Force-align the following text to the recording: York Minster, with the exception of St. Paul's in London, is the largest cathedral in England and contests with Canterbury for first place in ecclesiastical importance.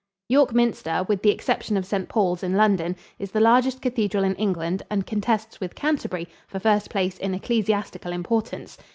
York 0.29 0.51
Minster, 0.51 1.05
with 1.07 1.21
the 1.21 1.29
exception 1.29 1.77
of 1.77 1.85
St. 1.85 2.09
Paul's 2.09 2.41
in 2.41 2.55
London, 2.57 2.95
is 3.19 3.29
the 3.29 3.39
largest 3.39 3.83
cathedral 3.83 4.23
in 4.23 4.33
England 4.33 4.81
and 4.89 5.05
contests 5.05 5.59
with 5.61 5.75
Canterbury 5.75 6.27
for 6.47 6.57
first 6.57 6.89
place 6.89 7.19
in 7.19 7.35
ecclesiastical 7.35 8.11
importance. 8.11 8.79